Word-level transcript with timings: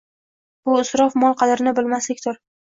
Bu 0.69 0.77
isrof, 0.83 1.17
mol 1.25 1.35
qadrini 1.43 1.75
bilmaslikdur 1.81 2.43